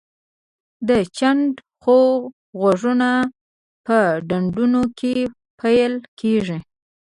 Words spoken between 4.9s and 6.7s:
کې پیل کیږي